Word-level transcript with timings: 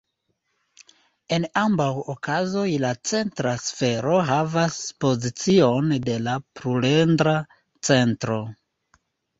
En 1.35 1.43
ambaŭ 1.63 1.89
okazoj 2.13 2.65
la 2.85 2.93
centra 3.11 3.53
sfero 3.67 4.17
havas 4.31 4.81
pozicion 5.07 5.97
de 6.11 6.19
la 6.31 6.37
pluredra 6.57 7.41
centro. 7.93 8.45